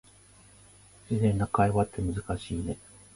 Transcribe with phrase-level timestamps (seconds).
[1.11, 2.79] 自然な会話って難しいね